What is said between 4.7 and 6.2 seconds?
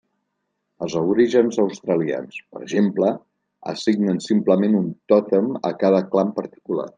un tòtem a cada